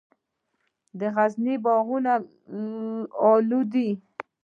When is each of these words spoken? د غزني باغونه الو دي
د 0.99 1.01
غزني 1.15 1.55
باغونه 1.65 2.13
الو 3.29 3.61
دي 3.73 3.89